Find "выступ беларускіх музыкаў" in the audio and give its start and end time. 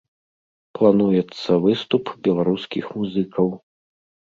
1.67-3.59